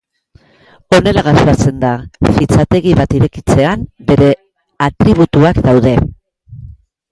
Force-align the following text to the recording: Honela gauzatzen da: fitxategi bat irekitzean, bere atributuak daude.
Honela 0.97 1.23
gauzatzen 1.27 1.75
da: 1.83 1.91
fitxategi 2.39 2.95
bat 3.01 3.15
irekitzean, 3.19 3.85
bere 4.09 4.33
atributuak 4.89 5.63
daude. 5.71 5.97